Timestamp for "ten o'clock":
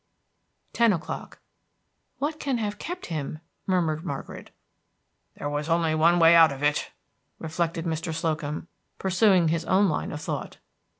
0.73-1.37